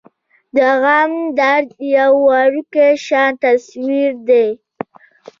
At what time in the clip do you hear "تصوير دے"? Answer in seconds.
3.43-4.45